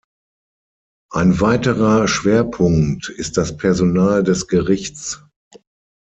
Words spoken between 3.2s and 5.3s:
das Personal des Gerichts.